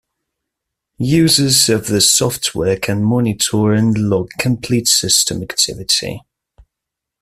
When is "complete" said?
4.39-4.87